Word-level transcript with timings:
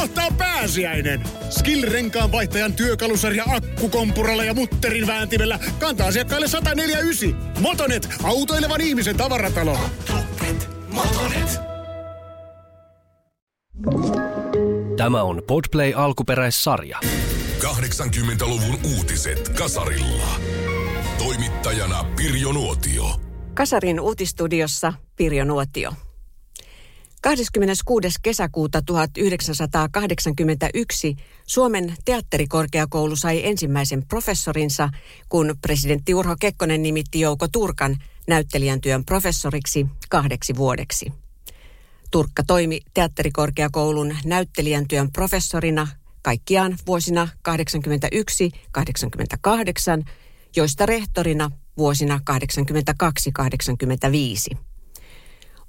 kohta 0.00 0.24
on 0.24 0.34
pääsiäinen. 0.34 1.22
Skill-renkaan 1.50 2.32
vaihtajan 2.32 2.72
työkalusarja 2.72 3.44
akkukompuralla 3.46 4.44
ja 4.44 4.54
mutterin 4.54 5.06
vääntimellä 5.06 5.58
kantaa 5.78 6.06
asiakkaille 6.06 6.48
149. 6.48 7.60
Motonet, 7.60 8.08
autoilevan 8.22 8.80
ihmisen 8.80 9.16
tavaratalo. 9.16 9.78
Motonet, 10.08 10.68
Motonet. 10.88 11.60
Tämä 14.96 15.22
on 15.22 15.42
Podplay 15.46 15.92
alkuperäissarja. 15.96 17.00
80-luvun 17.58 18.78
uutiset 18.96 19.48
Kasarilla. 19.48 20.28
Toimittajana 21.18 22.04
Pirjo 22.16 22.52
Nuotio. 22.52 23.20
Kasarin 23.54 24.00
uutistudiossa 24.00 24.92
Pirjo 25.16 25.44
Nuotio. 25.44 25.92
26. 27.26 28.08
kesäkuuta 28.22 28.82
1981 28.82 31.16
Suomen 31.46 31.94
teatterikorkeakoulu 32.04 33.16
sai 33.16 33.46
ensimmäisen 33.46 34.06
professorinsa, 34.06 34.88
kun 35.28 35.54
presidentti 35.60 36.14
Urho 36.14 36.36
Kekkonen 36.40 36.82
nimitti 36.82 37.20
Jouko 37.20 37.48
Turkan 37.48 37.96
näyttelijän 38.28 38.80
työn 38.80 39.04
professoriksi 39.04 39.86
kahdeksi 40.08 40.56
vuodeksi. 40.56 41.12
Turkka 42.10 42.42
toimi 42.46 42.80
teatterikorkeakoulun 42.94 44.16
näyttelijän 44.24 44.88
työn 44.88 45.12
professorina 45.12 45.88
kaikkiaan 46.22 46.76
vuosina 46.86 47.28
81-88, 47.48 47.50
joista 50.56 50.86
rehtorina 50.86 51.50
vuosina 51.78 52.20
82-85. 54.52 54.56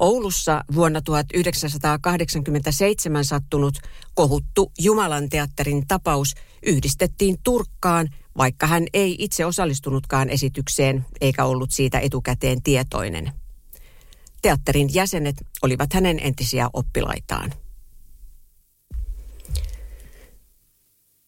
Oulussa 0.00 0.64
vuonna 0.74 1.02
1987 1.02 3.24
sattunut 3.24 3.74
kohuttu 4.14 4.72
Jumalan 4.78 5.28
teatterin 5.28 5.86
tapaus 5.88 6.34
yhdistettiin 6.66 7.36
Turkkaan, 7.44 8.08
vaikka 8.38 8.66
hän 8.66 8.86
ei 8.94 9.16
itse 9.18 9.46
osallistunutkaan 9.46 10.30
esitykseen 10.30 11.06
eikä 11.20 11.44
ollut 11.44 11.70
siitä 11.70 11.98
etukäteen 11.98 12.62
tietoinen. 12.62 13.32
Teatterin 14.42 14.94
jäsenet 14.94 15.36
olivat 15.62 15.92
hänen 15.92 16.18
entisiä 16.20 16.70
oppilaitaan. 16.72 17.52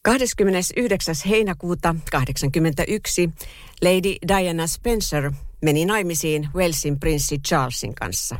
29. 0.01 1.15
heinäkuuta 1.29 1.95
1981 2.11 3.29
Lady 3.81 4.15
Diana 4.27 4.67
Spencer 4.67 5.31
meni 5.61 5.85
naimisiin 5.85 6.49
Walesin 6.55 6.99
prinssi 6.99 7.39
Charlesin 7.39 7.95
kanssa. 7.95 8.39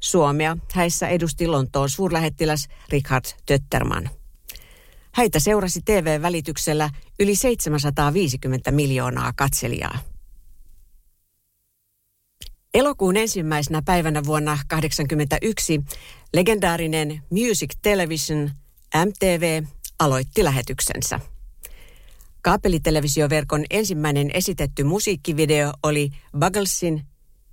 Suomea 0.00 0.56
häissä 0.72 1.08
edusti 1.08 1.46
Lontoon 1.46 1.90
suurlähettiläs 1.90 2.68
Richard 2.88 3.24
Tötterman. 3.46 4.10
Häitä 5.12 5.40
seurasi 5.40 5.80
TV-välityksellä 5.84 6.90
yli 7.20 7.34
750 7.34 8.70
miljoonaa 8.70 9.32
katselijaa. 9.36 9.98
Elokuun 12.74 13.16
ensimmäisenä 13.16 13.82
päivänä 13.84 14.24
vuonna 14.24 14.50
1981 14.50 15.80
legendaarinen 16.34 17.22
Music 17.30 17.70
Television 17.82 18.50
MTV 19.06 19.62
aloitti 19.98 20.44
lähetyksensä. 20.44 21.20
Kaapelitelevisioverkon 22.42 23.64
ensimmäinen 23.70 24.30
esitetty 24.34 24.84
musiikkivideo 24.84 25.72
oli 25.82 26.10
Bugglesin 26.38 27.04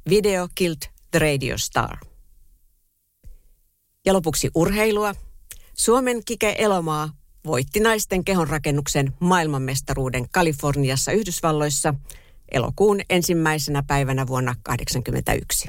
Video 0.10 0.48
Killed 0.56 0.82
the 1.12 1.20
Radio 1.20 1.58
Star. 1.58 1.98
Ja 4.06 4.14
lopuksi 4.14 4.50
urheilua. 4.56 5.16
Suomen 5.74 6.22
Kike 6.26 6.56
Elomaa 6.58 7.10
voitti 7.46 7.80
naisten 7.80 8.26
kehonrakennuksen 8.26 9.14
maailmanmestaruuden 9.20 10.30
Kaliforniassa 10.30 11.12
Yhdysvalloissa 11.12 11.94
elokuun 12.52 13.02
ensimmäisenä 13.10 13.84
päivänä 13.88 14.28
vuonna 14.28 14.56
1981. 14.64 15.68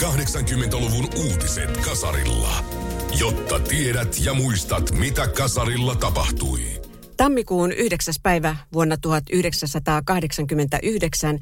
80-luvun 0.00 1.08
uutiset 1.16 1.76
Kasarilla. 1.76 2.64
Jotta 3.18 3.60
tiedät 3.60 4.16
ja 4.24 4.34
muistat, 4.34 4.92
mitä 4.92 5.28
Kasarilla 5.28 5.94
tapahtui. 5.94 6.60
Tammikuun 7.16 7.72
9. 7.72 8.14
päivä 8.22 8.56
vuonna 8.72 8.96
1989 8.96 11.38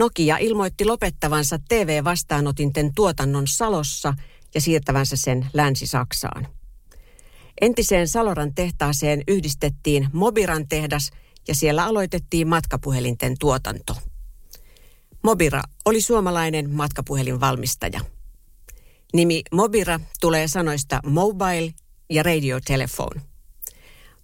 Nokia 0.00 0.38
ilmoitti 0.38 0.84
lopettavansa 0.84 1.58
TV-vastaanotinten 1.68 2.94
tuotannon 2.94 3.48
Salossa 3.48 4.14
ja 4.54 4.60
siirtävänsä 4.60 5.16
sen 5.16 5.46
Länsi-Saksaan. 5.52 6.48
Entiseen 7.60 8.08
Saloran 8.08 8.54
tehtaaseen 8.54 9.22
yhdistettiin 9.28 10.08
Mobiran 10.12 10.68
tehdas 10.68 11.10
ja 11.48 11.54
siellä 11.54 11.84
aloitettiin 11.84 12.48
matkapuhelinten 12.48 13.34
tuotanto. 13.38 13.96
Mobira 15.22 15.62
oli 15.84 16.00
suomalainen 16.00 16.70
matkapuhelinvalmistaja. 16.70 18.00
Nimi 19.12 19.42
Mobira 19.52 20.00
tulee 20.20 20.48
sanoista 20.48 21.00
mobile 21.06 21.74
ja 22.10 22.22
radio 22.22 22.60
telephone. 22.66 23.20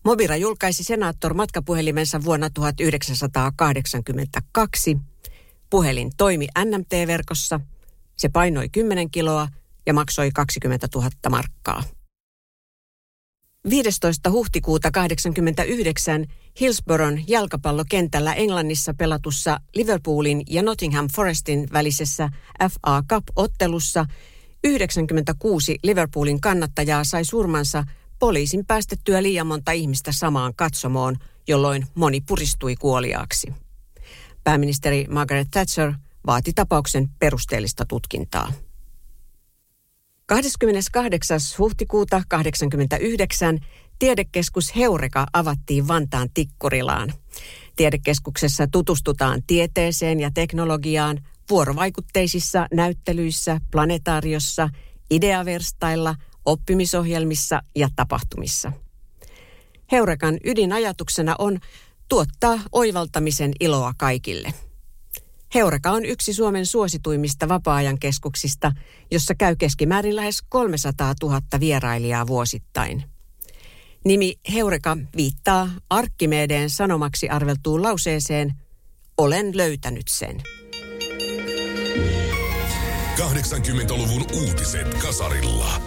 Mobira 0.04 0.36
julkaisi 0.36 0.84
senaattor 0.84 1.34
matkapuhelimensa 1.34 2.24
vuonna 2.24 2.50
1982 2.50 4.96
Puhelin 5.70 6.10
toimi 6.16 6.46
NMT-verkossa, 6.64 7.60
se 8.16 8.28
painoi 8.28 8.68
10 8.68 9.10
kiloa 9.10 9.48
ja 9.86 9.94
maksoi 9.94 10.30
20 10.34 10.88
000 10.94 11.10
markkaa. 11.30 11.82
15. 13.70 14.30
huhtikuuta 14.30 14.90
1989 14.90 16.26
Hillsboron 16.60 17.20
jalkapallokentällä 17.28 18.34
Englannissa 18.34 18.94
pelatussa 18.94 19.60
Liverpoolin 19.74 20.42
ja 20.50 20.62
Nottingham 20.62 21.08
Forestin 21.16 21.68
välisessä 21.72 22.28
FA 22.60 23.02
Cup-ottelussa 23.12 24.06
96 24.64 25.78
Liverpoolin 25.82 26.40
kannattajaa 26.40 27.04
sai 27.04 27.24
surmansa 27.24 27.84
poliisin 28.18 28.66
päästettyä 28.66 29.22
liian 29.22 29.46
monta 29.46 29.72
ihmistä 29.72 30.12
samaan 30.12 30.52
katsomoon, 30.56 31.16
jolloin 31.48 31.86
moni 31.94 32.20
puristui 32.20 32.76
kuoliaaksi. 32.76 33.65
Pääministeri 34.46 35.06
Margaret 35.10 35.48
Thatcher 35.50 35.92
vaati 36.26 36.52
tapauksen 36.52 37.08
perusteellista 37.18 37.84
tutkintaa. 37.88 38.52
28. 40.26 41.40
huhtikuuta 41.58 42.22
1989 42.30 43.58
tiedekeskus 43.98 44.76
Heureka 44.76 45.26
avattiin 45.32 45.88
Vantaan 45.88 46.28
Tikkurilaan. 46.34 47.12
Tiedekeskuksessa 47.76 48.66
tutustutaan 48.66 49.42
tieteeseen 49.46 50.20
ja 50.20 50.30
teknologiaan 50.34 51.20
vuorovaikutteisissa 51.50 52.66
näyttelyissä, 52.74 53.60
planetaariossa, 53.72 54.68
ideaverstailla, 55.10 56.14
oppimisohjelmissa 56.44 57.60
ja 57.76 57.88
tapahtumissa. 57.96 58.72
Heurekan 59.92 60.38
ydinajatuksena 60.44 61.34
on 61.38 61.58
tuottaa 62.08 62.58
oivaltamisen 62.72 63.52
iloa 63.60 63.92
kaikille. 63.96 64.54
Heureka 65.54 65.90
on 65.90 66.04
yksi 66.04 66.32
Suomen 66.32 66.66
suosituimmista 66.66 67.48
vapaa-ajan 67.48 67.98
keskuksista, 67.98 68.72
jossa 69.10 69.34
käy 69.34 69.56
keskimäärin 69.56 70.16
lähes 70.16 70.42
300 70.48 71.14
000 71.22 71.40
vierailijaa 71.60 72.26
vuosittain. 72.26 73.04
Nimi 74.04 74.34
Heureka 74.52 74.96
viittaa 75.16 75.70
Arkkimedeen 75.90 76.70
sanomaksi 76.70 77.28
arveltuun 77.28 77.82
lauseeseen 77.82 78.52
Olen 79.18 79.56
löytänyt 79.56 80.08
sen. 80.08 80.42
80-luvun 83.16 84.26
uutiset 84.32 84.94
Kasarilla. 84.94 85.80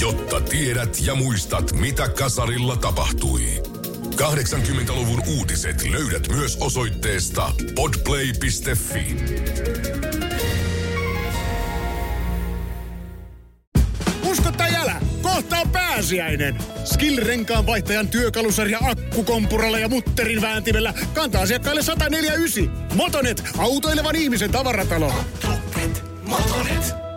Jotta 0.00 0.40
tiedät 0.40 0.96
ja 1.00 1.14
muistat, 1.14 1.72
mitä 1.72 2.08
Kasarilla 2.08 2.76
tapahtui. 2.76 3.79
80-luvun 4.20 5.22
uutiset 5.26 5.90
löydät 5.90 6.28
myös 6.28 6.56
osoitteesta 6.56 7.52
podplay.fi. 7.74 9.16
Usko 14.22 14.52
tai 14.52 14.74
älä, 14.74 15.00
kohta 15.22 15.58
on 15.58 15.70
pääsiäinen. 15.70 16.58
Skill-renkaan 16.84 17.66
vaihtajan 17.66 18.08
työkalusarja 18.08 18.78
akkukompuralla 18.82 19.78
ja 19.78 19.88
mutterin 19.88 20.40
vääntimellä 20.40 20.94
kantaa 21.14 21.42
asiakkaille 21.42 21.82
149. 21.82 22.94
Motonet, 22.94 23.42
autoilevan 23.58 24.16
ihmisen 24.16 24.50
tavaratalo. 24.50 25.12
Motonet, 25.46 26.04
Motonet. 26.22 27.09